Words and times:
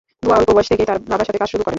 দুয়া 0.23 0.35
অল্প 0.39 0.49
বয়স 0.55 0.67
থেকেই 0.71 0.87
তার 0.89 0.97
বাবার 1.11 1.27
সাথে 1.27 1.39
কাজ 1.41 1.49
শুরু 1.53 1.61
করেন। 1.63 1.69